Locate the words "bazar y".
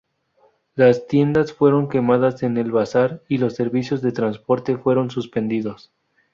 2.71-3.37